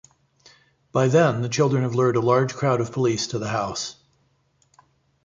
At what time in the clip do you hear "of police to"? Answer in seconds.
2.81-3.37